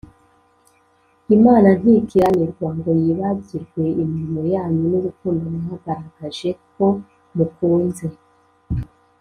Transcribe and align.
Imana 1.35 1.69
ntikiranirwa 1.79 2.67
ngo 2.77 2.89
yibagirwe 3.01 3.83
imirimo 4.03 4.41
yanyu 4.53 4.83
n 4.91 4.93
urukundo 4.99 5.43
mwagaragaje 5.57 6.49
ko 6.75 6.87
mukunze 7.35 8.07